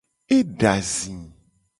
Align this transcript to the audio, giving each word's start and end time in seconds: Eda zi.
Eda 0.37 0.73
zi. 0.93 1.13